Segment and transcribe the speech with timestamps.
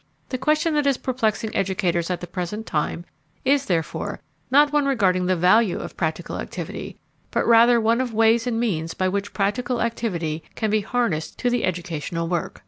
[0.29, 3.05] The question that is perplexing educators at the present time
[3.45, 6.97] is, therefore, not one regarding the value of practical activity,
[7.29, 11.51] but rather one of ways and means by which practical activity can be harnessed to
[11.51, 12.59] the educational work.